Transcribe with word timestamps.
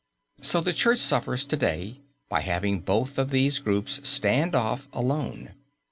So 0.41 0.61
the 0.61 0.73
Church 0.73 0.97
suffers 0.97 1.45
to 1.45 1.55
day 1.55 1.99
by 2.27 2.41
having 2.41 2.79
both 2.79 3.19
of 3.19 3.29
these 3.29 3.59
groups 3.59 3.99
stand 4.01 4.55
off 4.55 4.87
alone. 4.91 5.51